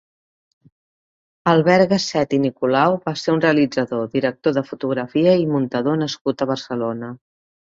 [1.51, 6.53] Albert Gasset i Nicolau va ser un realitzador, director de fotografia i muntador nascut a
[6.55, 7.13] Barcelona.